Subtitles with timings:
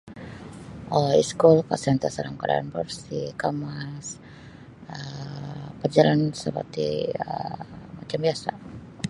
[0.97, 2.21] um iskul santiasa
[2.73, 4.07] barsih dan kamas
[4.93, 6.87] um parjalanan seperti
[7.31, 7.59] um
[7.97, 8.55] macam biasa'.